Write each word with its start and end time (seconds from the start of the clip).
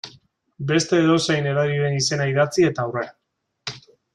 Beste 0.71 1.01
edozein 1.01 1.49
edariren 1.51 1.99
izena 1.99 2.27
idatzi, 2.33 2.67
eta 2.71 2.87
aurrera. 2.89 3.79